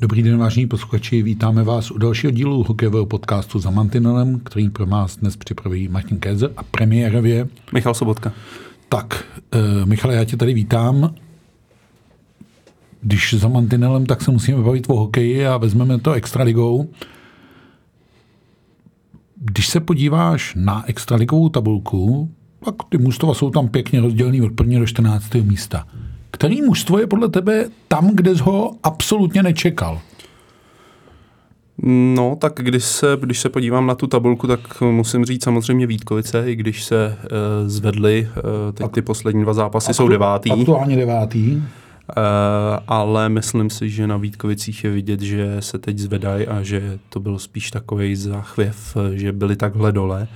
[0.00, 4.86] Dobrý den, vážení posluchači, vítáme vás u dalšího dílu hokejového podcastu za Mantinelem, který pro
[4.86, 8.32] vás dnes připraví Martin Kézer a premiérově Michal Sobotka.
[8.88, 9.24] Tak,
[9.54, 11.14] uh, Michale, já tě tady vítám.
[13.02, 16.90] Když za Mantinelem, tak se musíme bavit o hokeji a vezmeme to extraligou.
[19.36, 22.30] Když se podíváš na extraligovou tabulku,
[22.64, 25.34] tak ty mužstva jsou tam pěkně rozdělený od prvního do 14.
[25.34, 25.86] místa.
[26.30, 30.00] Který mužstvo je podle tebe tam, kde jsi ho absolutně nečekal?
[31.82, 36.50] No, tak když se, když se podívám na tu tabulku, tak musím říct samozřejmě Vítkovice,
[36.50, 37.28] i když se uh,
[37.68, 40.50] zvedly, uh, teď ty poslední dva zápasy Aktu, jsou devátý.
[40.50, 41.56] Aktuálně devátý.
[41.56, 41.62] Uh,
[42.86, 47.20] ale myslím si, že na Vítkovicích je vidět, že se teď zvedají a že to
[47.20, 50.28] byl spíš takový záchvěv, že byli takhle dole.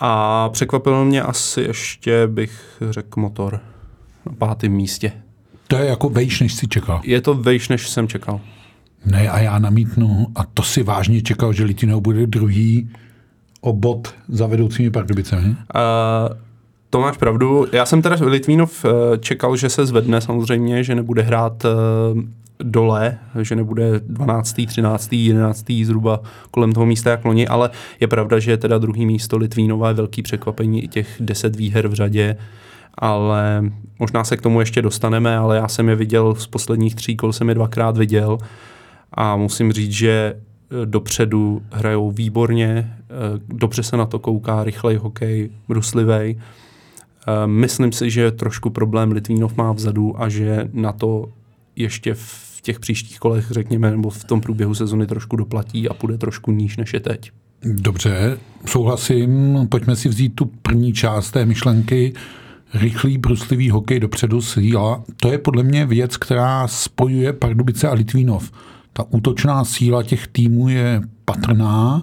[0.00, 3.60] A překvapilo mě asi ještě, bych řekl, motor
[4.36, 5.12] pátém místě.
[5.68, 7.00] To je jako vejš, než jsi čekal.
[7.04, 8.40] Je to vejš, než jsem čekal.
[9.06, 12.90] Ne, a já namítnu, a to si vážně čekal, že Litino bude druhý
[13.60, 15.48] o bod za vedoucími Pardubicemi?
[15.48, 15.56] Uh,
[16.90, 17.66] to máš pravdu.
[17.72, 22.22] Já jsem teda Litvínov eh, čekal, že se zvedne samozřejmě, že nebude hrát uh,
[22.62, 25.64] dole, že nebude 12., 13., 11.
[25.82, 29.88] zhruba kolem toho místa jak loni, ale je pravda, že je teda druhý místo Litvínova
[29.88, 32.36] je velký překvapení i těch 10 výher v řadě.
[32.38, 32.44] Uh,
[32.98, 37.16] ale možná se k tomu ještě dostaneme, ale já jsem je viděl z posledních tří
[37.16, 38.38] kol, jsem je dvakrát viděl
[39.12, 43.04] a musím říct, že eh, dopředu hrajou výborně, eh,
[43.48, 46.38] dobře se na to kouká, rychlej hokej, bruslivej.
[46.38, 51.28] Eh, myslím si, že trošku problém Litvínov má vzadu a že na to
[51.76, 56.18] ještě v těch příštích kolech, řekněme, nebo v tom průběhu sezony trošku doplatí a půjde
[56.18, 57.30] trošku níž, než je teď.
[57.62, 59.58] Dobře, souhlasím.
[59.68, 62.12] Pojďme si vzít tu první část té myšlenky
[62.74, 68.52] rychlý, bruslivý hokej dopředu síla, to je podle mě věc, která spojuje Pardubice a Litvínov.
[68.92, 72.02] Ta útočná síla těch týmů je patrná.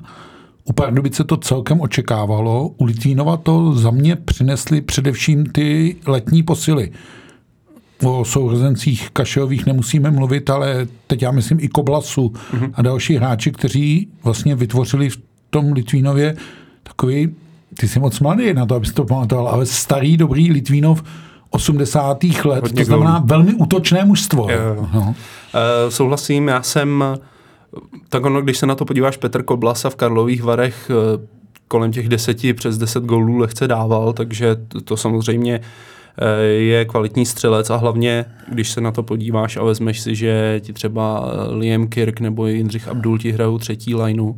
[0.65, 6.91] U Pardubice to celkem očekávalo, u Litvínova to za mě přinesly především ty letní posily.
[8.03, 12.71] O sourozencích Kašeových nemusíme mluvit, ale teď já myslím i Koblasu mm-hmm.
[12.73, 15.17] a další hráči, kteří vlastně vytvořili v
[15.49, 16.35] tom Litvínově
[16.83, 17.35] takový
[17.79, 21.03] ty jsi moc mladý na to, abys to pamatoval, ale starý, dobrý Litvínov
[21.49, 22.23] 80.
[22.23, 23.27] let, Hodně to znamená gólů.
[23.27, 24.47] velmi útočné mužstvo.
[24.49, 24.87] Jo.
[24.93, 25.01] No.
[25.01, 25.13] Uh,
[25.89, 27.03] souhlasím, já jsem,
[28.09, 31.23] tak ono, když se na to podíváš, Petr Koblasa v Karlových Varech uh,
[31.67, 36.27] kolem těch deseti, přes deset gólů lehce dával, takže to, to samozřejmě uh,
[36.57, 40.73] je kvalitní střelec a hlavně, když se na to podíváš a vezmeš si, že ti
[40.73, 44.33] třeba Liam Kirk nebo Jindřich Abdul ti hrajou třetí lineu,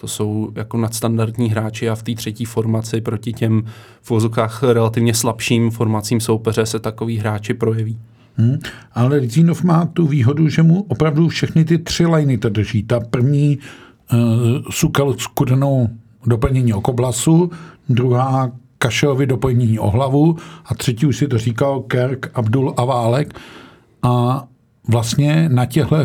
[0.00, 3.64] to jsou jako nadstandardní hráči a v té třetí formaci proti těm
[4.02, 7.98] v vozokách relativně slabším formacím soupeře se takový hráči projeví.
[8.36, 8.58] Hmm,
[8.92, 12.82] ale Litvinov má tu výhodu, že mu opravdu všechny ty tři liny to drží.
[12.82, 13.58] Ta první
[14.12, 14.18] uh,
[14.70, 15.88] Sukal s Kudenou
[16.26, 17.50] doplnění o Koblasu,
[17.88, 23.34] druhá Kašelovi doplnění o hlavu a třetí už si to říkal Kerk, Abdul a Válek.
[24.02, 24.44] A
[24.88, 25.96] vlastně na těchto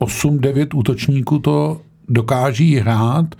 [0.00, 3.34] 8-9 útočníků to dokáží hrát.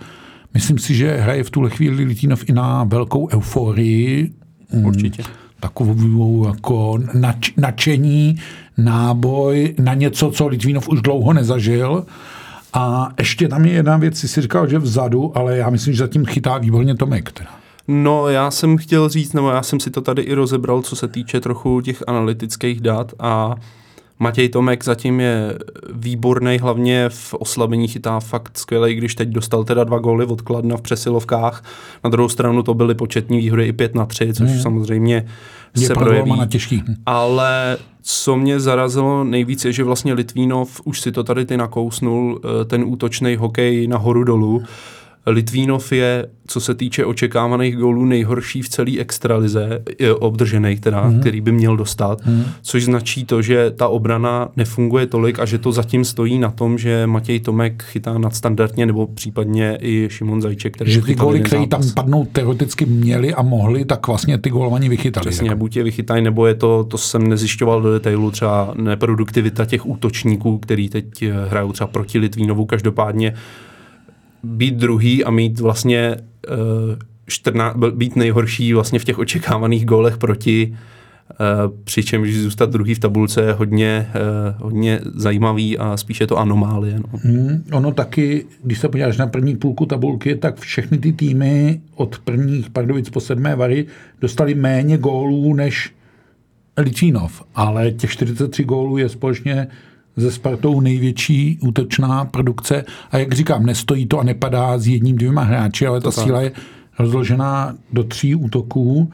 [0.53, 4.33] Myslím si, že hraje v tuhle chvíli Litínov i na velkou euforii.
[4.73, 5.23] Mm, Určitě.
[5.59, 8.39] Takovou jako nač, načení,
[8.77, 12.05] náboj na něco, co Litvínov už dlouho nezažil.
[12.73, 16.25] A ještě tam je jedna věc, si říkal, že vzadu, ale já myslím, že zatím
[16.25, 17.31] chytá výborně Tomek.
[17.31, 17.49] Teda.
[17.87, 21.07] No, já jsem chtěl říct, nebo já jsem si to tady i rozebral, co se
[21.07, 23.55] týče trochu těch analytických dat a
[24.23, 25.59] Matěj Tomek zatím je
[25.93, 30.77] výborný, hlavně v oslabení chytá fakt skvělý, když teď dostal teda dva góly od Kladna
[30.77, 31.63] v přesilovkách.
[32.03, 34.61] Na druhou stranu to byly početní výhody i 5 na 3, což hmm.
[34.61, 35.25] samozřejmě
[35.77, 36.37] je se projeví.
[36.37, 36.83] Na těžký.
[37.05, 42.41] Ale co mě zarazilo nejvíc je, že vlastně Litvínov, už si to tady ty nakousnul,
[42.43, 44.63] eh, ten útočný hokej nahoru dolů,
[45.25, 49.83] Litvínov je, co se týče očekávaných gólů, nejhorší v celé extralize,
[50.19, 51.19] obdržených teda, mm.
[51.19, 52.43] který by měl dostat, mm.
[52.61, 56.77] což značí to, že ta obrana nefunguje tolik a že to zatím stojí na tom,
[56.77, 61.67] že Matěj Tomek chytá nadstandardně, nebo případně i Šimon Zajček, který Že ty góly, které
[61.67, 65.27] tam padnou, teoreticky měli a mohli, tak vlastně ty gólmani vychytali.
[65.27, 65.59] Přesně, jako.
[65.59, 70.57] buď je vychytají, nebo je to, to jsem nezjišťoval do detailu, třeba neproduktivita těch útočníků,
[70.57, 73.33] který teď eh, hrajou třeba proti Litvínovu, každopádně
[74.43, 76.15] být druhý a mít vlastně
[76.49, 76.55] uh,
[76.93, 76.97] eh,
[77.27, 80.75] 14, být nejhorší vlastně v těch očekávaných gólech proti,
[81.31, 86.99] uh, přičemž zůstat druhý v tabulce je hodně, uh, hodně zajímavý a spíše to anomálie.
[86.99, 87.19] No.
[87.23, 92.19] Hmm, ono taky, když se podíváš na první půlku tabulky, tak všechny ty týmy od
[92.19, 93.85] prvních Pardubic po sedmé vary
[94.21, 95.91] dostali méně gólů než
[96.77, 99.67] Ličínov, ale těch 43 gólů je společně
[100.15, 105.43] ze Spartou největší útočná produkce a jak říkám, nestojí to a nepadá s jedním, dvěma
[105.43, 106.51] hráči, ale ta to síla je
[106.99, 109.11] rozložená do tří útoků.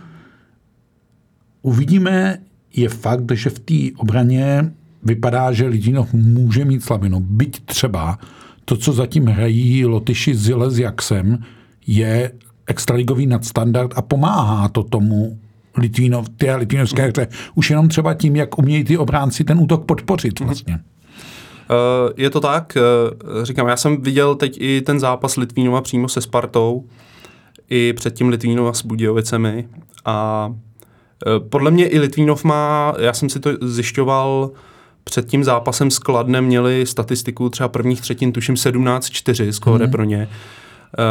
[1.62, 2.38] Uvidíme,
[2.76, 4.72] je fakt, že v té obraně
[5.04, 7.20] vypadá, že Lidinov může mít slabinu.
[7.20, 8.20] Byť třeba
[8.66, 11.44] to, co zatím hrají Lotyši Zile s Jaksem,
[11.88, 12.32] je
[12.68, 15.40] extraligový nadstandard a pomáhá to tomu
[15.80, 17.28] Litvínov, ty litvínovské hře.
[17.56, 20.80] Už jenom třeba tím, jak umějí ty obránci ten útok podpořit vlastně.
[21.70, 22.78] Uh, je to tak,
[23.38, 26.86] uh, říkám, já jsem viděl teď i ten zápas Litvínova přímo se Spartou,
[27.70, 29.68] i předtím Litvínova s Budějovicemi
[30.06, 34.52] a uh, podle mě i Litvínov má, já jsem si to zjišťoval,
[35.04, 39.92] před tím zápasem s Kladnem měli statistiku třeba prvních třetin, tuším 17-4 skóre hmm.
[39.92, 40.30] pro ně.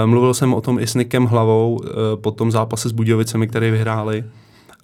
[0.05, 1.81] Mluvil jsem o tom i s Nikem Hlavou
[2.20, 4.25] po tom zápase s Budějovicemi, který vyhráli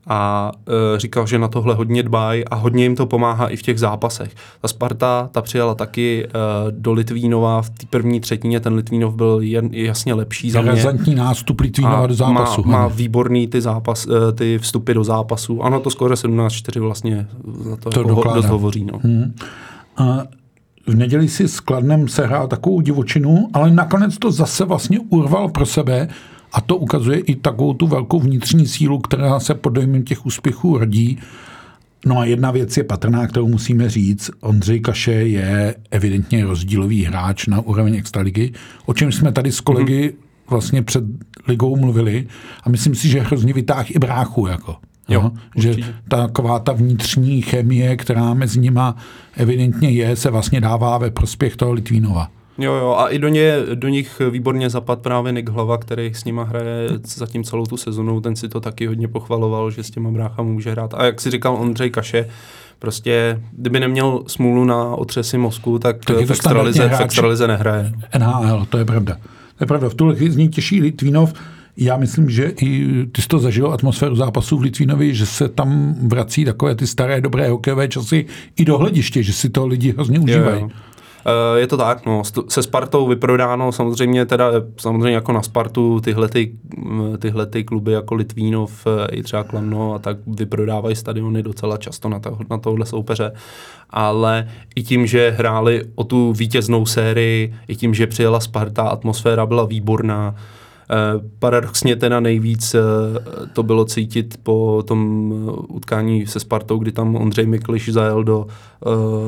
[0.06, 0.52] a
[0.96, 3.78] e, říkal, že na tohle hodně dbají a hodně jim to pomáhá i v těch
[3.78, 4.34] zápasech.
[4.60, 6.28] Ta Sparta, ta přijela taky e,
[6.70, 10.84] do Litvínova v té první třetině, ten Litvínov byl jen, jasně lepší za mě.
[11.14, 12.62] Nástup Litvínova do zápasu.
[12.64, 15.62] Má, má výborný ty, zápas, e, ty vstupy do zápasu.
[15.62, 17.26] Ano, to skoro 17-4 vlastně
[17.60, 18.84] za to, to jako ho, dost hovoří.
[18.84, 19.00] No.
[19.02, 19.34] Hmm.
[19.96, 20.24] A
[20.86, 25.66] v neděli si s Kladnem sehrál takovou divočinu, ale nakonec to zase vlastně urval pro
[25.66, 26.08] sebe
[26.54, 30.78] a to ukazuje i takovou tu velkou vnitřní sílu, která se pod dojmem těch úspěchů
[30.78, 31.18] rodí.
[32.06, 34.30] No a jedna věc je patrná, kterou musíme říct.
[34.40, 38.52] Ondřej Kaše je evidentně rozdílový hráč na úroveň extraligy,
[38.86, 40.50] o čem jsme tady s kolegy mm-hmm.
[40.50, 41.04] vlastně před
[41.48, 42.26] ligou mluvili
[42.62, 44.46] a myslím si, že hrozně vytáhl i bráchu.
[44.46, 44.76] Jako.
[45.08, 45.76] Jo, no, že
[46.08, 48.96] taková ta vnitřní chemie, která mezi nima
[49.36, 52.30] evidentně je, se vlastně dává ve prospěch toho Litvínova.
[52.58, 56.24] Jo, jo, a i do, ně, do nich výborně zapad právě Nick Hlava, který s
[56.24, 60.10] nima hraje zatím celou tu sezonu, ten si to taky hodně pochvaloval, že s těma
[60.10, 60.94] bráchama může hrát.
[60.94, 62.28] A jak si říkal Ondřej Kaše,
[62.78, 67.92] prostě, kdyby neměl smůlu na otřesy mozku, tak, tak v, extralize, v extralize nehraje.
[68.18, 69.16] NHL, to je pravda.
[69.58, 69.88] To je pravda.
[69.88, 71.32] V tuhle chvíli z ní těší Litvínov.
[71.76, 75.94] Já myslím, že i ty jsi to zažil atmosféru zápasů v Litvínovi, že se tam
[76.08, 78.26] vrací takové ty staré dobré hokejové časy
[78.56, 80.60] i do hlediště, že si to lidi hrozně užívají.
[80.60, 80.93] Jo, jo.
[81.26, 86.28] Eh, je to tak, no, se Spartou vyprodáno samozřejmě teda, samozřejmě jako na Spartu tyhle,
[86.28, 91.42] ty, mm, tyhle ty kluby jako Litvínov eh, i třeba Kladno a tak vyprodávají stadiony
[91.42, 93.32] docela často na, to, na tohle soupeře,
[93.90, 99.46] ale i tím, že hráli o tu vítěznou sérii, i tím, že přijela Sparta, atmosféra
[99.46, 100.34] byla výborná,
[101.38, 102.76] paradoxně teda nejvíc
[103.52, 105.32] to bylo cítit po tom
[105.68, 108.46] utkání se Spartou, kdy tam Ondřej Mikliš zajel do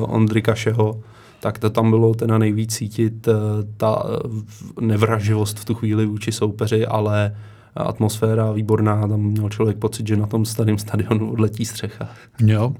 [0.07, 1.01] Ondry Kašeho
[1.47, 3.33] tak to tam bylo teda nejvíc cítit eh,
[3.77, 7.37] ta eh, nevraživost v tu chvíli vůči soupeři, ale
[7.77, 12.09] atmosféra výborná, tam měl člověk pocit, že na tom starém stadionu odletí střecha.
[12.41, 12.75] Jo.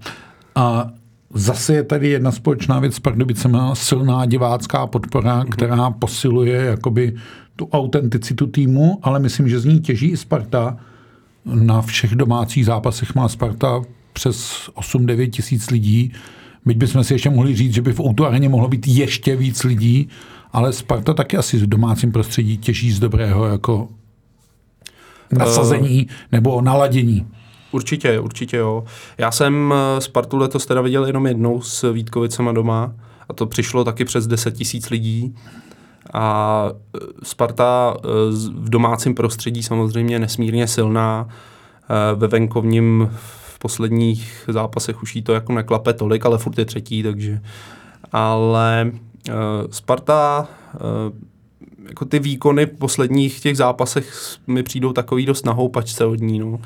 [0.55, 0.91] A
[1.35, 5.51] zase je tady jedna společná věc s Pardubicema, silná divácká podpora, mm-hmm.
[5.51, 7.15] která posiluje jakoby
[7.57, 10.77] tu autenticitu týmu, ale myslím, že z ní těží i Sparta.
[11.45, 13.83] Na všech domácích zápasech má Sparta
[14.13, 16.13] přes 8-9 tisíc lidí
[16.67, 20.09] Byť bychom si ještě mohli říct, že by v areně mohlo být ještě víc lidí,
[20.53, 23.89] ale Sparta taky asi v domácím prostředí těží z dobrého jako
[25.33, 27.27] nasazení uh, nebo naladění.
[27.73, 28.85] Určitě, určitě jo.
[29.19, 32.93] Já jsem eh, Spartu letos teda viděl jenom jednou s Vítkovicema doma
[33.29, 35.35] a to přišlo taky přes 10 tisíc lidí.
[36.15, 37.97] A eh, Sparta
[38.55, 41.29] v domácím prostředí samozřejmě nesmírně silná,
[42.15, 43.11] ve venkovním
[43.57, 47.41] v posledních zápasech už jí to jako neklape tolik, ale furt je třetí, takže...
[48.13, 48.91] Ale
[49.29, 49.35] uh,
[49.71, 51.17] Sparta, uh,
[51.89, 56.39] jako ty výkony v posledních těch zápasech mi přijdou takový dost na houpačce od ní,
[56.39, 56.61] no.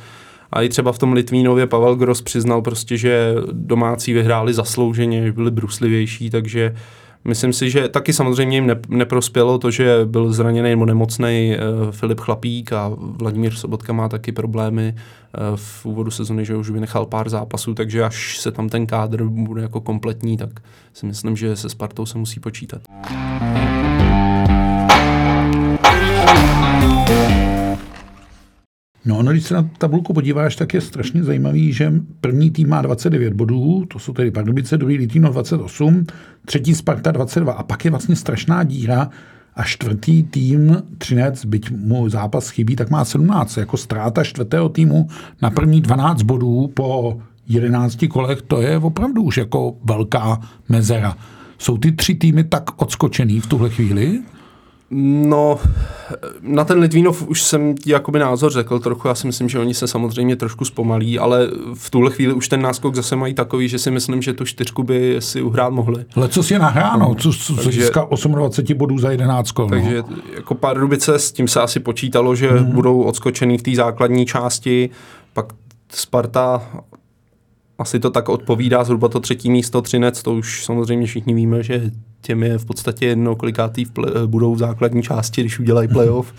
[0.52, 5.32] A i třeba v tom Litvínově Pavel Gross přiznal prostě, že domácí vyhráli zaslouženě, že
[5.32, 6.78] byli bruslivější, takže uh,
[7.24, 12.20] Myslím si, že taky samozřejmě jim neprospělo to, že byl zraněný nebo nemocný uh, Filip
[12.20, 17.28] Chlapík a Vladimír Sobotka má taky problémy uh, v úvodu sezony, že už vynechal pár
[17.28, 20.50] zápasů, takže až se tam ten kádr bude jako kompletní, tak
[20.92, 22.82] si myslím, že se Spartou se musí počítat.
[29.04, 32.82] No, no, když se na tabulku podíváš, tak je strašně zajímavý, že první tým má
[32.82, 36.06] 29 bodů, to jsou tedy Pardubice, druhý Litino 28,
[36.44, 39.10] třetí Sparta 22 a pak je vlastně strašná díra
[39.54, 43.56] a čtvrtý tým Třinec, byť mu zápas chybí, tak má 17.
[43.56, 45.08] Jako ztráta čtvrtého týmu
[45.42, 51.16] na první 12 bodů po 11 kolech, to je opravdu už jako velká mezera.
[51.58, 54.22] Jsou ty tři týmy tak odskočený v tuhle chvíli?
[54.92, 55.58] No,
[56.40, 59.74] na ten Litvínov už jsem ti jakoby názor řekl trochu, já si myslím, že oni
[59.74, 63.78] se samozřejmě trošku zpomalí, ale v tuhle chvíli už ten náskok zase mají takový, že
[63.78, 66.04] si myslím, že tu čtyřku by si uhrát mohli.
[66.16, 69.64] Ale co si je nahráno, co, co získá 28 bodů za 11 kol.
[69.64, 69.70] No.
[69.70, 70.16] Takže no.
[70.34, 72.72] jako Pardubice s tím se asi počítalo, že hmm.
[72.72, 74.90] budou odskočený v té základní části,
[75.32, 75.46] pak
[75.92, 76.62] Sparta
[77.80, 81.90] asi to tak odpovídá, zhruba to třetí místo, Třinec, to už samozřejmě všichni víme, že
[82.20, 86.34] těm je v podstatě jedno, kolikátý v play, budou v základní části, když udělají playoff.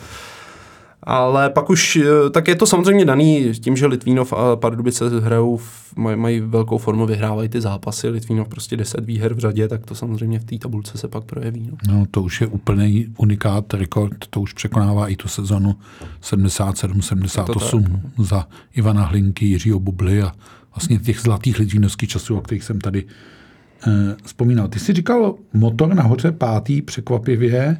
[1.03, 5.59] Ale pak už, eh, tak je to samozřejmě daný tím, že Litvínov a Pardubice hrajou,
[5.95, 9.95] maj, mají velkou formu, vyhrávají ty zápasy, Litvínov prostě 10 výher v řadě, tak to
[9.95, 11.69] samozřejmě v té tabulce se pak projeví.
[11.71, 11.93] No.
[11.93, 15.75] no to už je úplný unikát, rekord, to už překonává i tu sezonu
[16.21, 20.31] 77-78 za Ivana Hlinky, Jiřího Bubly a
[20.75, 23.05] vlastně těch zlatých litvínovských časů, o kterých jsem tady
[23.87, 24.67] eh, vzpomínal.
[24.67, 27.77] Ty jsi říkal motor nahoře pátý, překvapivě.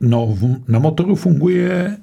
[0.00, 1.96] No, v, na motoru funguje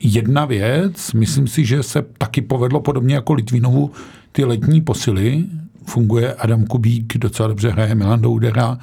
[0.00, 1.12] jedna věc.
[1.12, 3.90] Myslím si, že se taky povedlo podobně jako Litvinovu
[4.32, 5.44] ty letní posily.
[5.84, 8.78] Funguje Adam Kubík, docela dobře hraje Milan Doudera.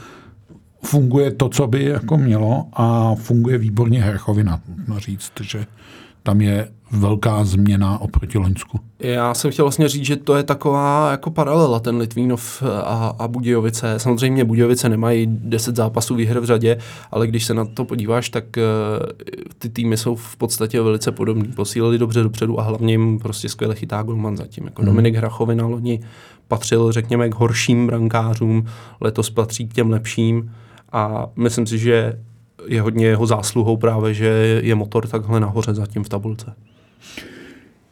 [0.83, 5.65] Funguje to, co by jako mělo a funguje výborně Herchovina, můžu říct, že
[6.23, 8.79] tam je velká změna oproti Loňsku.
[8.99, 13.27] Já jsem chtěl vlastně říct, že to je taková jako paralela, ten Litvínov a, a
[13.27, 13.99] Budějovice.
[13.99, 16.77] Samozřejmě Budějovice nemají 10 zápasů výher v řadě,
[17.11, 19.05] ale když se na to podíváš, tak uh,
[19.57, 21.47] ty týmy jsou v podstatě velice podobné.
[21.55, 24.65] Posílili dobře dopředu a hlavně jim prostě skvěle chytá golman zatím.
[24.65, 24.91] Jako hmm.
[24.91, 25.99] Dominik Hrachovina loni
[26.47, 28.65] patřil, řekněme, k horším brankářům,
[29.01, 30.51] letos patří k těm lepším
[30.91, 32.19] a myslím si, že
[32.65, 34.27] je hodně jeho zásluhou právě, že
[34.63, 36.53] je motor takhle nahoře zatím v tabulce.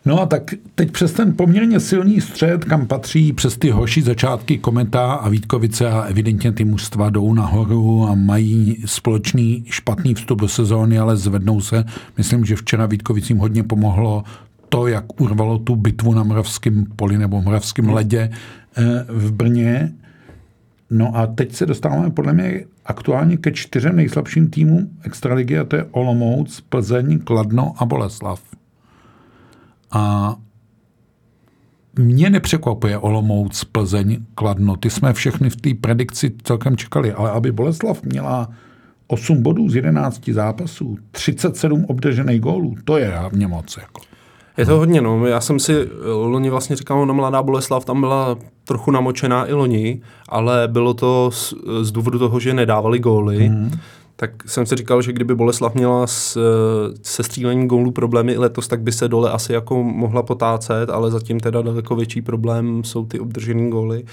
[0.05, 4.57] No a tak teď přes ten poměrně silný střed, kam patří přes ty hoší začátky
[4.57, 10.48] Kometa a Vítkovice a evidentně ty mužstva jdou nahoru a mají společný špatný vstup do
[10.48, 11.86] sezóny, ale zvednou se.
[12.17, 14.24] Myslím, že včera Vítkovicím hodně pomohlo
[14.69, 18.29] to, jak urvalo tu bitvu na Moravském poli nebo Moravském ledě
[18.77, 19.93] eh, v Brně.
[20.97, 25.75] No a teď se dostáváme podle mě aktuálně ke čtyřem nejslabším týmům Extraligy a to
[25.75, 28.41] je Olomouc, Plzeň, Kladno a Boleslav.
[29.91, 30.35] A
[31.99, 34.75] mě nepřekvapuje Olomouc, Plzeň, Kladno.
[34.75, 38.49] Ty jsme všechny v té predikci celkem čekali, ale aby Boleslav měla
[39.07, 43.77] 8 bodů z 11 zápasů, 37 obdržených gólů, to je hlavně moc.
[43.77, 44.14] Jako.
[44.57, 45.25] Je to hodně, no.
[45.25, 50.01] Já jsem si loni vlastně říkal, no mladá Boleslav tam byla trochu namočená i loni,
[50.29, 53.50] ale bylo to z, z důvodu toho, že nedávali góly.
[53.50, 53.71] Mm
[54.15, 56.38] tak jsem si říkal, že kdyby Boleslav měla s,
[57.01, 61.12] se střílením gólů problémy i letos, tak by se dole asi jako mohla potácet, ale
[61.12, 64.03] zatím teda daleko větší problém jsou ty obdržené góly.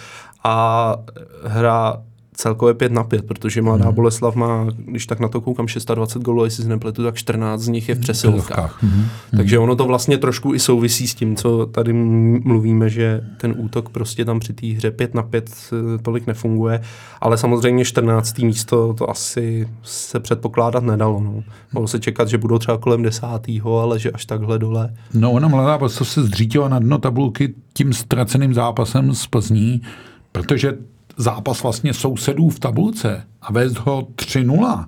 [0.44, 0.96] A
[1.44, 2.02] hra
[2.42, 3.94] celkově 5 na 5, protože Mladá hmm.
[3.94, 7.68] Boleslav má, když tak na to koukám, 620 gólů, jestli si nepletu, tak 14 z
[7.68, 8.82] nich je v přesilovkách.
[8.82, 9.04] Hmm.
[9.36, 13.88] Takže ono to vlastně trošku i souvisí s tím, co tady mluvíme, že ten útok
[13.88, 16.80] prostě tam při té hře 5 na 5 eh, tolik nefunguje,
[17.20, 18.38] ale samozřejmě 14.
[18.38, 21.20] místo to asi se předpokládat nedalo.
[21.20, 21.42] No.
[21.72, 23.26] Mohlo se čekat, že budou třeba kolem 10.
[23.82, 24.94] ale že až takhle dole.
[25.14, 29.82] No ona Mladá Boleslav se zřítila na dno tabulky tím ztraceným zápasem z Plzní,
[30.32, 30.74] protože
[31.16, 34.86] zápas vlastně sousedů v tabulce a vést ho 3-0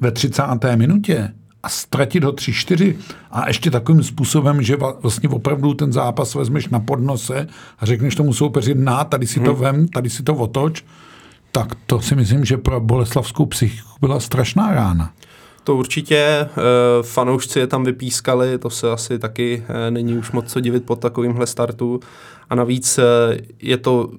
[0.00, 0.42] ve 30.
[0.76, 2.96] minutě a ztratit ho 3-4
[3.30, 7.46] a ještě takovým způsobem, že vlastně opravdu ten zápas vezmeš na podnose
[7.78, 9.62] a řekneš tomu soupeři, na, tady si to hmm.
[9.62, 10.84] vem, tady si to otoč,
[11.52, 15.12] tak to si myslím, že pro boleslavskou psychiku byla strašná rána.
[15.66, 16.48] To určitě, eh,
[17.02, 20.96] fanoušci je tam vypískali, to se asi taky eh, není už moc co divit po
[20.96, 22.00] takovýmhle startu.
[22.50, 23.02] A navíc eh,
[23.62, 24.10] je to,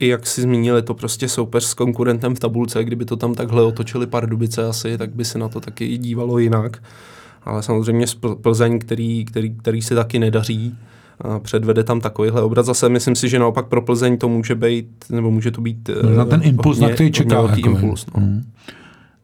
[0.00, 4.06] jak si zmínili, to prostě soupeř s konkurentem v tabulce, kdyby to tam takhle otočili
[4.06, 6.82] Pardubice asi, tak by se na to taky dívalo jinak.
[7.42, 8.06] Ale samozřejmě
[8.40, 10.74] Plzeň, který, který, který se taky nedaří,
[11.20, 12.66] a předvede tam takovýhle obraz.
[12.66, 16.24] Zase myslím si, že naopak pro Plzeň to může být, nebo může to být na
[16.24, 17.42] ten impuls, hodně, na který čeká.
[17.42, 18.22] Jako impuls, no.
[18.22, 18.44] Hmm.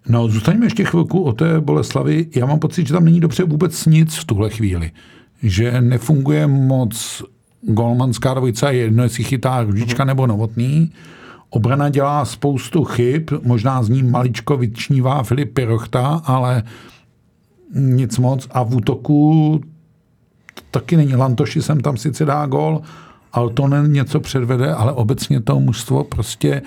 [0.09, 2.27] No, zůstaňme ještě chvilku o té Boleslavi.
[2.37, 4.91] Já mám pocit, že tam není dobře vůbec nic v tuhle chvíli.
[5.43, 7.23] Že nefunguje moc
[7.63, 10.93] golmanská dvojice, jedno jestli chytá Ružička nebo Novotný.
[11.51, 16.63] Obrana dělá spoustu chyb, možná z ní maličko vyčnívá Filip Pirochta, ale
[17.75, 18.49] nic moc.
[18.51, 19.61] A v útoku
[20.71, 21.17] taky není.
[21.17, 22.83] Lantoši sem tam sice dá gol,
[23.33, 26.63] Altonen něco předvede, ale obecně to mužstvo prostě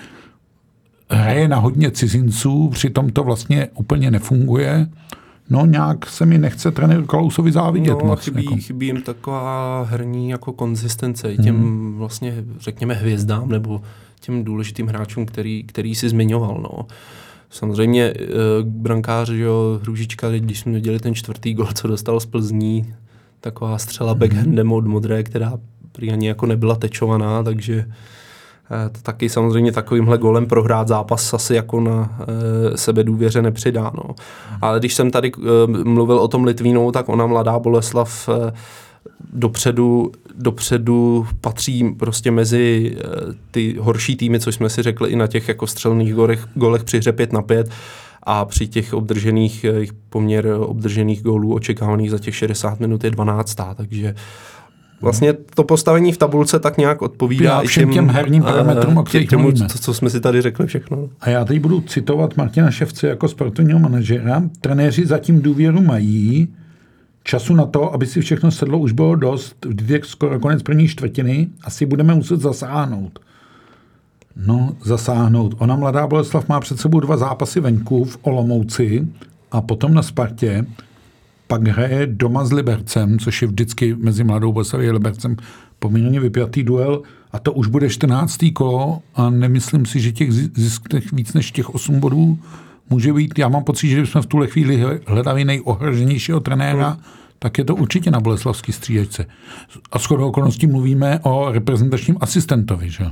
[1.10, 4.86] hraje na hodně cizinců, přitom to vlastně úplně nefunguje.
[5.50, 8.24] No nějak se mi nechce trenér Klausovi závidět no, moc.
[8.24, 8.56] Chybí, jako.
[8.56, 11.94] chybí jim taková herní jako konzistence těm hmm.
[11.98, 13.82] vlastně řekněme hvězdám nebo
[14.20, 16.60] těm důležitým hráčům, který, který si zmiňoval.
[16.62, 16.86] No.
[17.50, 18.14] Samozřejmě e,
[18.62, 22.94] brankář, jo, Hružička, když jsme dělali ten čtvrtý gol, co dostal z Plzní,
[23.40, 24.18] taková střela mm-hmm.
[24.18, 25.58] backhandem od Modré, která
[25.92, 27.86] prý ani jako nebyla tečovaná, takže
[29.02, 32.18] taky samozřejmě takovýmhle golem prohrát zápas asi jako na
[32.72, 33.92] e, sebe důvěře nepřidá.
[33.94, 34.14] No.
[34.62, 38.52] Ale když jsem tady e, mluvil o tom Litvínu, tak ona mladá Boleslav e,
[39.32, 43.02] dopředu, dopředu patří prostě mezi e,
[43.50, 46.98] ty horší týmy, což jsme si řekli i na těch jako střelných golech, golech při
[46.98, 47.70] hře 5 na 5
[48.22, 53.56] a při těch obdržených, jejich poměr obdržených gólů očekávaných za těch 60 minut je 12.
[53.74, 54.14] Takže
[55.00, 59.02] Vlastně to postavení v tabulce tak nějak odpovídá i všem těm herním eh, parametrům, o
[59.02, 61.08] kterých těmu, co, co jsme si tady řekli všechno.
[61.20, 64.42] A já teď budu citovat Martina Ševce jako sportovního manažera.
[64.60, 66.48] Trenéři zatím důvěru mají,
[67.24, 69.64] času na to, aby si všechno sedlo, už bylo dost.
[69.64, 73.18] Vždyť skoro konec první čtvrtiny, asi budeme muset zasáhnout.
[74.46, 75.54] No, zasáhnout.
[75.58, 79.08] Ona, mladá Boleslav, má před sebou dva zápasy venku v Olomouci
[79.52, 80.66] a potom na Spartě
[81.46, 85.36] pak hraje doma s Libercem, což je vždycky mezi Mladou Boleslaví a Libercem
[85.78, 88.38] poměrně vypjatý duel a to už bude 14.
[88.52, 92.38] kolo a nemyslím si, že těch zisků víc než těch 8 bodů
[92.90, 93.38] může být.
[93.38, 97.02] Já mám pocit, že jsme v tuhle chvíli hledali nejohroženějšího trenéra, hmm
[97.38, 99.26] tak je to určitě na Boleslavský střídačce.
[99.92, 103.04] A shodou okolností mluvíme o reprezentačním asistentovi, že?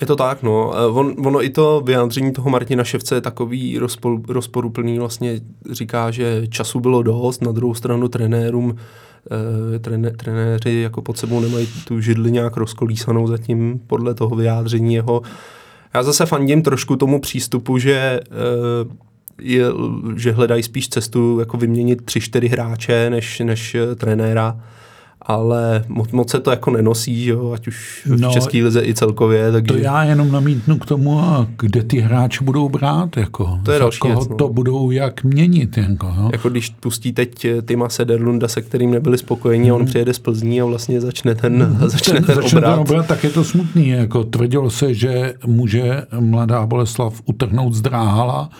[0.00, 0.72] Je to tak, no.
[0.74, 6.10] Eh, on, ono i to vyjádření toho Martina Ševce je takový rozpor, rozporuplný, vlastně říká,
[6.10, 8.76] že času bylo dost, na druhou stranu trenérům
[9.74, 14.94] e, trené, trenéři jako pod sebou nemají tu židli nějak rozkolísanou zatím podle toho vyjádření
[14.94, 15.22] jeho.
[15.94, 18.20] Já zase fandím trošku tomu přístupu, že e,
[19.40, 19.64] je,
[20.16, 24.60] že hledají spíš cestu jako vyměnit tři, čtyři hráče než, než eh, trenéra
[25.28, 28.94] ale moc, moc se to jako nenosí, jo, ať už v no, české lize i
[28.94, 29.52] celkově.
[29.52, 29.74] Takže...
[29.74, 31.20] To já jenom namítnu k tomu,
[31.58, 34.36] kde ty hráči budou brát, jako, to je další koho věc, no.
[34.36, 35.76] to budou jak měnit.
[35.76, 36.28] Jako, jo.
[36.32, 39.76] jako když pustí teď eh, Tima Sederlunda, se kterým nebyli spokojení, hmm.
[39.80, 41.88] on přijede z Plzní a vlastně začne ten, hmm.
[41.88, 42.74] začne ten, ten začne obrat.
[42.74, 43.06] Ten obrat.
[43.06, 48.50] Tak je to smutný, jako tvrdilo se, že může mladá Boleslav utrhnout z Dráhala,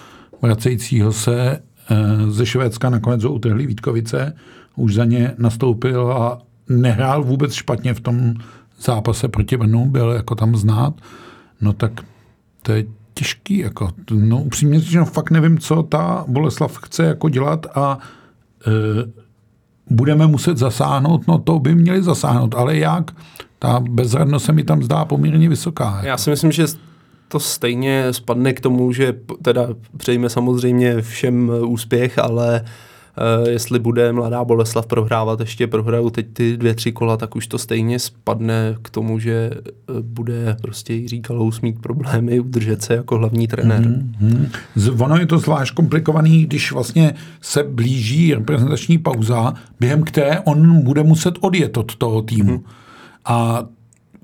[0.43, 1.59] vracejícího se
[1.91, 1.97] eh,
[2.31, 4.35] ze Švédska nakonec ho utrhli Vítkovice,
[4.77, 8.35] už za ně nastoupil a nehrál vůbec špatně v tom
[8.81, 10.95] zápase proti Brnu, byl jako tam znát,
[11.61, 11.93] no tak
[12.63, 17.67] to je těžký, jako, no upřímně řečeno, fakt nevím, co ta Boleslav chce jako dělat
[17.75, 17.99] a
[18.67, 18.71] e,
[19.91, 23.11] budeme muset zasáhnout, no to by měli zasáhnout, ale jak?
[23.59, 25.95] Ta bezradnost se mi tam zdá poměrně vysoká.
[25.97, 26.07] Jako.
[26.07, 26.67] Já si myslím, že
[27.29, 32.65] to stejně spadne k tomu, že teda přejme samozřejmě všem úspěch, ale
[33.41, 37.47] Uh, jestli bude mladá Boleslav prohrávat, ještě prohrajou teď ty dvě, tři kola, tak už
[37.47, 39.51] to stejně spadne k tomu, že
[39.91, 43.81] uh, bude prostě Jiří Kalous mít problémy udržet se jako hlavní trenér.
[43.81, 45.05] Mm-hmm.
[45.05, 51.03] Ono je to zvlášť komplikovaný, když vlastně se blíží reprezentační pauza, během které on bude
[51.03, 52.57] muset odjet od toho týmu.
[52.57, 52.73] Mm-hmm.
[53.25, 53.67] A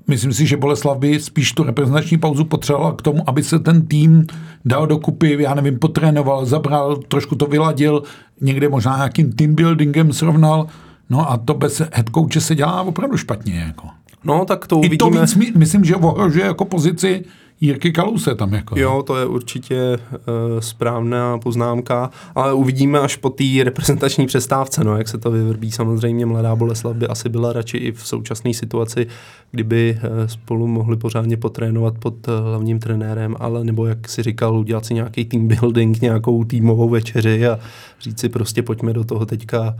[0.07, 3.87] Myslím si, že Boleslav by spíš tu reprezentační pauzu potřebovala k tomu, aby se ten
[3.87, 4.25] tým
[4.65, 8.03] dal dokupy, já nevím, potrénoval, zabral, trošku to vyladil,
[8.41, 10.67] někde možná nějakým team buildingem srovnal.
[11.09, 13.59] No a to bez head coache se dělá opravdu špatně.
[13.67, 13.87] Jako.
[14.23, 14.95] No, tak to uvidíme.
[14.95, 17.23] I to víc, myslím, že ohrožuje jako pozici
[17.61, 18.79] Jirky Kaluse tam jako.
[18.79, 24.97] Jo, to je určitě uh, správná poznámka, ale uvidíme až po té reprezentační přestávce, no,
[24.97, 25.71] jak se to vyvrbí.
[25.71, 29.07] Samozřejmě Mladá Boleslav by asi byla radši i v současné situaci,
[29.51, 34.57] kdyby uh, spolu mohli pořádně potrénovat pod uh, hlavním trenérem, ale nebo jak si říkal,
[34.57, 37.59] udělat si nějaký team building, nějakou týmovou večeři a
[38.01, 39.75] říct si prostě pojďme do toho teďka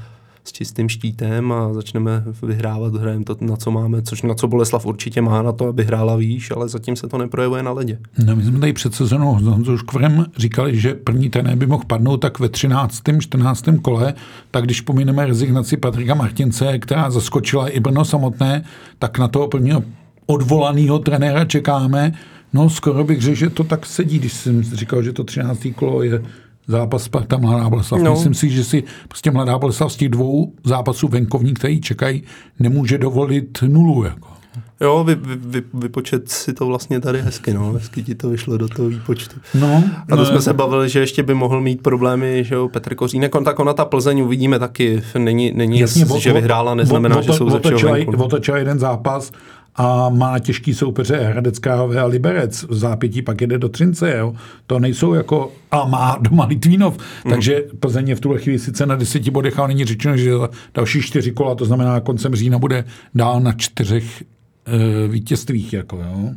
[0.48, 4.86] s čistým štítem a začneme vyhrávat, hrajeme to, na co máme, což na co Boleslav
[4.86, 8.00] určitě má na to, aby hrála výš, ale zatím se to neprojevuje na ledě.
[8.26, 11.84] No, my jsme tady před sezónou s Honzou Škvrem říkali, že první trenér by mohl
[11.88, 13.02] padnout tak ve 13.
[13.20, 13.66] 14.
[13.82, 14.14] kole,
[14.52, 18.64] tak když pomineme rezignaci Patrika Martince, která zaskočila i Brno samotné,
[19.00, 19.84] tak na toho prvního
[20.26, 22.14] odvolaného trenéra čekáme.
[22.54, 25.68] No skoro bych řekl, že to tak sedí, když jsem říkal, že to 13.
[25.76, 26.22] kolo je
[26.68, 28.02] zápas Sparta Mladá Boleslav.
[28.02, 28.12] No.
[28.12, 32.24] Myslím si, že si prostě Mladá Boleslav z těch dvou zápasů venkovní, který čekají,
[32.60, 34.04] nemůže dovolit nulu.
[34.04, 34.36] Jako.
[34.82, 37.74] Jo, vy, vy, vy, vypočet si to vlastně tady hezky, no.
[37.74, 39.36] Hezky ti to vyšlo do toho výpočtu.
[39.54, 42.70] No, a to no, jsme se bavili, že ještě by mohl mít problémy, že jo,
[42.70, 47.16] Petr Kořínek, on tak ona ta Plzeň uvidíme taky, není, není Jasně, že vyhrála, neznamená,
[47.16, 49.32] o, o, že jsou ze všeho Otočila jeden zápas,
[49.76, 52.64] a má těžký soupeře Hradec Králové a Liberec.
[52.64, 54.18] V zápětí pak jede do Třince.
[54.18, 54.34] Jo.
[54.68, 55.52] To nejsou jako...
[55.72, 56.98] A má doma Litvínov.
[57.26, 57.32] Mm.
[57.32, 60.32] Takže Plzeň je v tuhle chvíli sice na deseti bodech, ale není řečeno, že
[60.74, 62.84] další čtyři kola, to znamená koncem října bude
[63.16, 65.74] dál na čtyřech e, vítězstvích.
[65.74, 66.30] Jako, jo.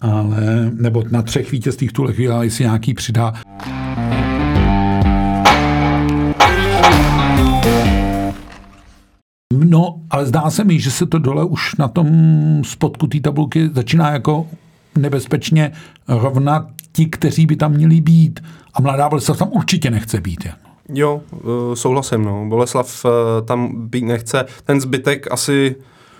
[0.00, 3.34] Ale, nebo na třech vítězstvích v tuhle chvíli, ale jestli nějaký přidá.
[9.54, 12.08] No, ale zdá se mi, že se to dole už na tom
[12.64, 14.46] spodku té tabulky začíná jako
[14.98, 15.72] nebezpečně
[16.08, 18.40] rovnat ti, kteří by tam měli být.
[18.74, 20.44] A Mladá Boleslav tam určitě nechce být.
[20.46, 20.58] Jako.
[20.88, 22.46] Jo, eh, souhlasím, no.
[22.48, 24.44] Boleslav eh, tam být nechce.
[24.64, 25.76] Ten zbytek asi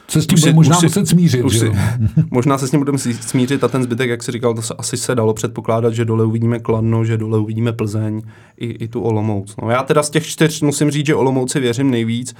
[0.08, 1.44] se s tím bude možná si, muset smířit.
[1.44, 1.72] Už si,
[2.30, 4.96] možná se s tím budeme smířit a ten zbytek, jak si říkal, to se asi
[4.96, 8.22] se dalo předpokládat, že dole uvidíme Kladno, že dole uvidíme Plzeň
[8.56, 9.54] i, i tu Olomouc.
[9.62, 12.34] No, já teda z těch čtyř musím říct, že Olomouci věřím nejvíc,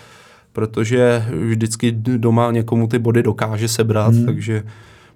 [0.56, 4.26] protože vždycky doma někomu ty body dokáže sebrat, hmm.
[4.26, 4.62] takže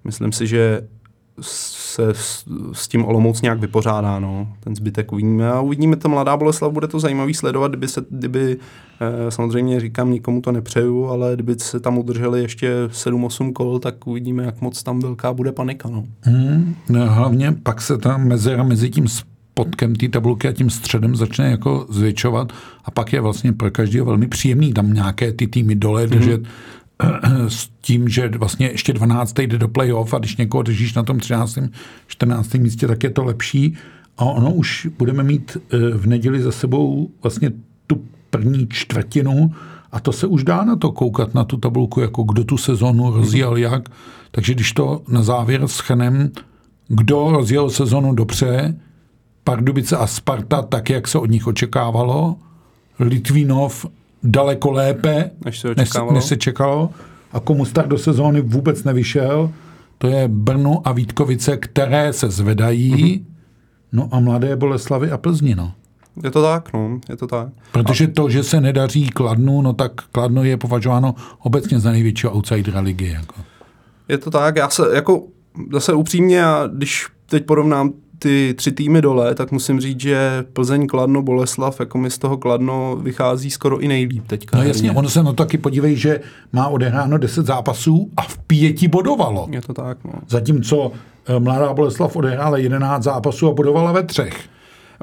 [0.04, 0.82] myslím si, že
[1.40, 4.48] se s, s tím Olomouc nějak vypořádá, no.
[4.60, 8.56] ten zbytek uvidíme a uvidíme to Mladá Boleslav, bude to zajímavý sledovat, kdyby se, kdyby,
[9.00, 14.06] eh, samozřejmě říkám, nikomu to nepřeju, ale kdyby se tam udrželi ještě 7-8 kol, tak
[14.06, 16.04] uvidíme, jak moc tam velká bude panika, no.
[16.22, 19.08] Hmm, no, hlavně pak se ta mezera mezi tím
[19.60, 22.52] spodkem té tabulky a tím středem začne jako zvětšovat
[22.84, 26.10] a pak je vlastně pro každého velmi příjemný tam nějaké ty týmy dole mm-hmm.
[26.10, 26.40] držet
[27.48, 29.38] s tím, že vlastně ještě 12.
[29.38, 31.58] jde do playoff a když někoho držíš na tom 13.
[32.06, 32.54] 14.
[32.54, 33.76] místě, tak je to lepší.
[34.18, 37.52] A ono už budeme mít eh, v neděli za sebou vlastně
[37.86, 39.50] tu první čtvrtinu
[39.92, 43.10] a to se už dá na to koukat, na tu tabulku, jako kdo tu sezonu
[43.10, 43.88] rozjel jak.
[44.30, 46.30] Takže když to na závěr schrnem,
[46.88, 48.74] kdo rozjel sezonu dobře,
[49.44, 52.36] Pardubice a Sparta tak, jak se od nich očekávalo,
[52.98, 53.86] Litvínov
[54.22, 56.90] daleko lépe, než se, než, než se čekalo.
[57.32, 59.50] A komu start do sezóny vůbec nevyšel,
[59.98, 63.24] to je Brno a Vítkovice, které se zvedají, mm-hmm.
[63.92, 65.72] no a Mladé Boleslavy a Plzni, no.
[66.24, 67.48] Je to tak, no, je to tak.
[67.72, 72.80] Protože to, že se nedaří Kladnu, no tak Kladno je považováno obecně za největšího outsidera
[72.80, 73.08] ligy.
[73.08, 73.34] Jako.
[74.08, 75.24] Je to tak, já se jako
[75.72, 77.92] zase upřímně, a když teď porovnám
[78.22, 82.36] ty tři týmy dole, tak musím říct, že Plzeň, Kladno, Boleslav, jako mi z toho
[82.36, 84.56] Kladno vychází skoro i nejlíp teďka.
[84.56, 86.20] No jasně, ono se na to taky podívej, že
[86.52, 89.48] má odehráno 10 zápasů a v pěti bodovalo.
[89.50, 90.12] Je to tak, no.
[90.28, 90.92] Zatímco
[91.26, 94.48] eh, Mladá Boleslav odehrála 11 zápasů a bodovala ve třech.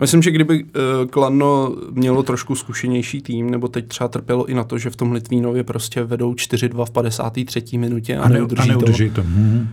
[0.01, 0.69] Myslím, že kdyby uh,
[1.09, 5.11] Kladno mělo trošku zkušenější tým, nebo teď třeba trpělo i na to, že v tom
[5.11, 7.77] Litvínově prostě vedou 4-2 v 53.
[7.77, 9.15] minutě a, a, neudrží, a neudrží to.
[9.15, 9.21] to.
[9.21, 9.67] Mm-hmm.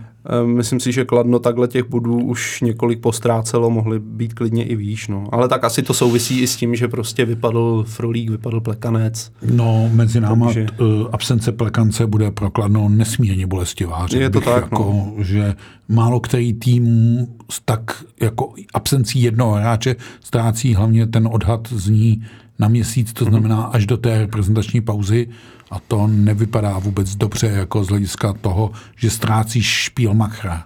[0.45, 5.07] Myslím si, že Kladno takhle těch bodů už několik postrácelo, mohli být klidně i výš.
[5.07, 5.27] No.
[5.31, 9.31] Ale tak asi to souvisí i s tím, že prostě vypadl Frolík, vypadl Plekanec.
[9.51, 10.67] No, mezi náma Takže...
[10.79, 14.07] uh, absence Plekance bude pro Kladno nesmírně bolestivá.
[14.17, 15.23] Je to tak, jako, no.
[15.23, 15.55] že
[15.87, 17.17] málo který tým
[17.65, 22.23] tak jako absencí jednoho hráče ztrácí hlavně ten odhad zní
[22.59, 25.27] na měsíc, to znamená až do té reprezentační pauzy
[25.71, 30.63] a to nevypadá vůbec dobře jako z hlediska toho, že ztrácíš špílmachra.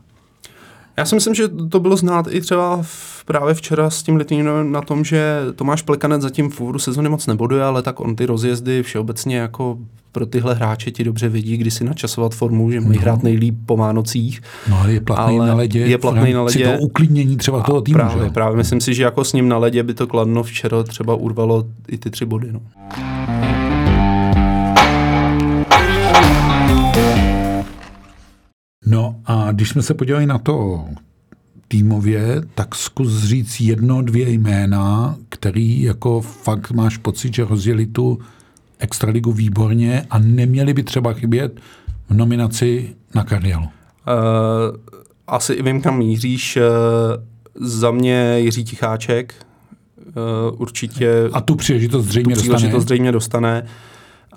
[1.00, 4.72] Já si myslím, že to bylo znát i třeba v, právě včera s tím Litvínem
[4.72, 8.26] na tom, že Tomáš Plekanec zatím v úvodu sezóny moc neboduje, ale tak on ty
[8.26, 9.78] rozjezdy všeobecně jako
[10.12, 13.02] pro tyhle hráče ti dobře vidí, kdy si načasovat formu, že mají no.
[13.02, 14.42] hrát nejlíp po Vánocích.
[14.70, 15.80] No ale je platný ale na ledě.
[15.80, 16.68] Je platný na ledě.
[16.68, 17.98] to uklidnění třeba toho týmu.
[17.98, 18.30] Právě, že?
[18.30, 18.58] právě.
[18.58, 21.98] Myslím si, že jako s ním na ledě by to kladno včera třeba urvalo i
[21.98, 22.52] ty tři body.
[22.52, 22.62] No.
[28.90, 30.86] No a když jsme se podívali na to
[31.68, 38.20] týmově, tak zkus říct jedno, dvě jména, který jako fakt máš pocit, že rozjeli tu
[38.80, 41.60] extraligu výborně a neměli by třeba chybět
[42.10, 43.66] v nominaci na Kardialu.
[43.66, 43.70] Uh,
[45.28, 46.58] asi i vím, kam míříš.
[46.58, 46.64] Uh,
[47.68, 49.34] za mě Jiří Ticháček.
[49.98, 51.30] Uh, určitě...
[51.34, 52.86] A tu příležitost zřejmě tu příležitost dostane.
[52.86, 53.66] zřejmě dostane.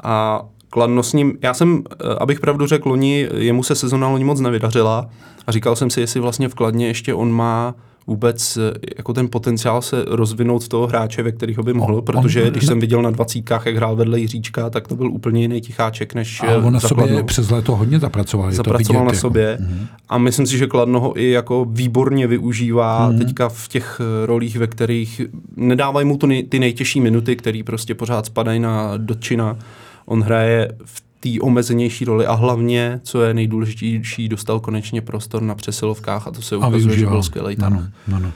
[0.02, 4.24] A Kladno s ním, já jsem, eh, abych pravdu řekl, loni, jemu se sezona loni
[4.24, 5.08] moc nevydařila
[5.46, 7.74] a říkal jsem si, jestli vlastně v Kladně ještě on má
[8.06, 12.42] vůbec eh, jako ten potenciál se rozvinout v toho hráče, ve kterého by mohl, protože
[12.42, 12.66] on, když ne...
[12.66, 16.42] jsem viděl na dvacítkách, jak hrál vedle Jiříčka, tak to byl úplně jiný ticháček než
[16.42, 18.52] A on na sobě přes léto hodně zapracoval.
[18.52, 19.20] Zapracoval na jako.
[19.20, 19.86] sobě mm-hmm.
[20.08, 23.18] a myslím si, že Kladno ho i jako výborně využívá mm-hmm.
[23.18, 25.20] teďka v těch eh, rolích, ve kterých
[25.56, 29.58] nedávají mu to nej, ty nejtěžší minuty, které prostě pořád spadají na dotčina
[30.06, 35.54] on hraje v té omezenější roli a hlavně, co je nejdůležitější, dostal konečně prostor na
[35.54, 37.72] přesilovkách a to se ukazuje, že byl skvělý tam.
[37.72, 38.32] Ano, ano.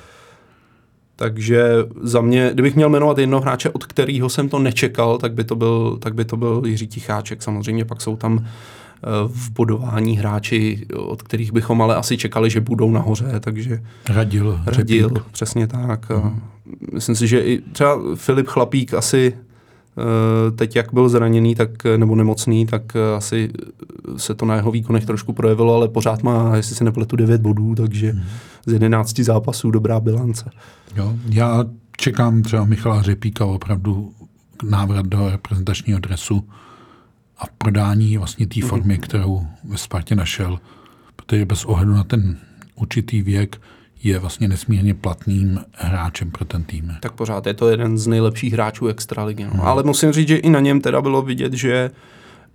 [1.17, 1.69] Takže
[2.03, 5.57] za mě, kdybych měl jmenovat jednoho hráče, od kterého jsem to nečekal, tak by to
[5.57, 7.43] byl, tak by to byl Jiří Ticháček.
[7.43, 12.61] Samozřejmě pak jsou tam eh, v bodování hráči, od kterých bychom ale asi čekali, že
[12.61, 13.83] budou nahoře, takže...
[14.09, 14.61] Radil.
[14.67, 15.25] Radil, řepík.
[15.33, 16.11] přesně tak.
[16.11, 16.41] Hmm.
[16.93, 19.35] Myslím si, že i třeba Filip Chlapík asi
[20.57, 23.51] teď, jak byl zraněný tak, nebo nemocný, tak eh, asi
[24.17, 27.75] se to na jeho výkonech trošku projevilo, ale pořád má, jestli se nepletu, 9 bodů,
[27.75, 28.23] takže hmm.
[28.67, 30.51] z 11 zápasů dobrá bilance.
[30.97, 31.65] Jo, já
[31.97, 34.13] čekám třeba Michala Řepíka opravdu
[34.63, 36.49] návrat do reprezentačního dresu.
[37.39, 40.59] a v prodání vlastně té formy, kterou ve Spartě našel,
[41.17, 42.37] protože bez ohledu na ten
[42.75, 43.61] určitý věk
[44.07, 46.97] je vlastně nesmírně platným hráčem pro ten tým.
[47.01, 49.45] Tak pořád je to jeden z nejlepších hráčů extraligy.
[49.45, 49.51] No.
[49.51, 49.61] Hmm.
[49.61, 51.91] Ale musím říct, že i na něm teda bylo vidět, že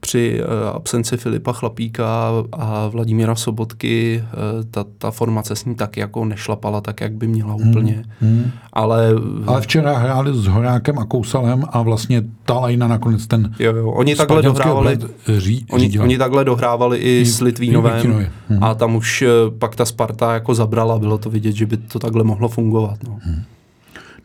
[0.01, 5.97] při uh, absenci Filipa Chlapíka a Vladimíra Sobotky uh, ta, ta formace s ním tak
[5.97, 7.69] jako nešlapala tak, jak by měla hmm.
[7.69, 8.05] úplně.
[8.19, 8.51] Hmm.
[8.73, 9.09] Ale,
[9.47, 13.91] Ale včera hráli s Horákem a Kousalem a vlastně ta lajna nakonec ten jo, jo.
[13.91, 14.97] Oni takhle dohrávali,
[15.37, 18.63] ří, oni, oni takhle dohrávali i s Litvínovem hmm.
[18.63, 21.99] a tam už uh, pak ta Sparta jako zabrala, bylo to vidět, že by to
[21.99, 22.97] takhle mohlo fungovat.
[23.07, 23.19] No.
[23.21, 23.43] Hmm.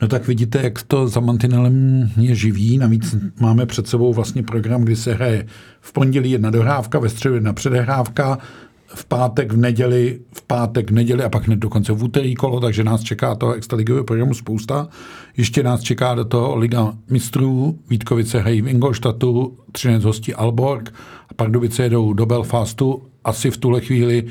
[0.02, 2.78] No tak vidíte, jak to za mantinelem je živý.
[2.78, 5.46] Navíc máme před sebou vlastně program, kdy se hraje
[5.80, 8.38] v pondělí jedna dohrávka, ve středu jedna předehrávka,
[8.86, 12.60] v pátek, v neděli, v pátek, v neděli a pak hned dokonce v úterý kolo,
[12.60, 14.88] takže nás čeká toho extraligového programu spousta.
[15.36, 20.94] Ještě nás čeká do toho Liga mistrů, Vítkovice hrají v Ingolštatu, Třinec hostí Alborg
[21.28, 23.02] a Pardubice jedou do Belfastu.
[23.24, 24.24] Asi v tuhle chvíli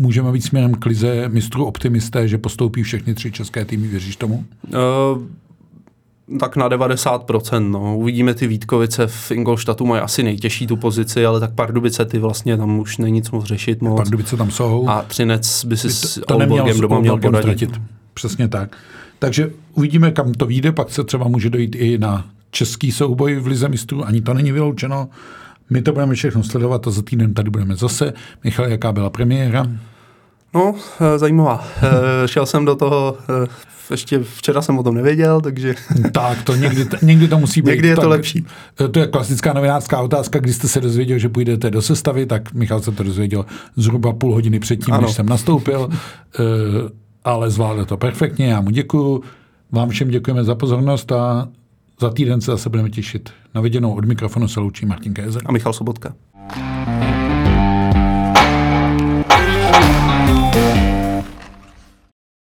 [0.00, 4.44] můžeme být směrem k lize mistrů optimisté, že postoupí všechny tři české týmy, věříš tomu?
[4.68, 5.22] Uh,
[6.38, 7.70] tak na 90%.
[7.70, 7.98] No.
[7.98, 12.56] Uvidíme ty Vítkovice v Ingolštatu, mají asi nejtěžší tu pozici, ale tak Pardubice ty vlastně
[12.56, 13.96] tam už není nic moc řešit moc.
[13.96, 14.88] Pardubice tam jsou.
[14.88, 17.80] A Třinec by si to, s to Olborgem doma měl poradit.
[18.14, 18.76] Přesně tak.
[19.18, 23.46] Takže uvidíme, kam to vyjde, pak se třeba může dojít i na český souboj v
[23.46, 25.08] Lize mistrů, ani to není vyloučeno.
[25.70, 28.12] My to budeme všechno sledovat a za týden tady budeme zase.
[28.44, 29.66] Michal, jaká byla premiéra?
[30.54, 31.64] No, eh, zajímavá.
[31.82, 33.46] Eh, šel jsem do toho, eh,
[33.90, 35.74] ještě včera jsem o tom nevěděl, takže...
[36.12, 37.70] Tak, to někdy, někdy to musí být.
[37.70, 38.46] Někdy je to tak, lepší.
[38.90, 42.80] To je klasická novinářská otázka, když jste se dozvěděl, že půjdete do sestavy, tak Michal
[42.80, 45.06] se to dozvěděl zhruba půl hodiny předtím, ano.
[45.06, 45.88] než jsem nastoupil,
[47.24, 49.22] ale zvládl to perfektně, já mu děkuju.
[49.72, 51.48] Vám všem děkujeme za pozornost a
[52.00, 53.30] za týden se zase budeme těšit.
[53.54, 55.42] Na viděnou od mikrofonu se loučí Martin Kézer.
[55.46, 56.14] A Michal Sobotka.
[59.70, 60.09] thank you
[60.52, 60.89] Thank you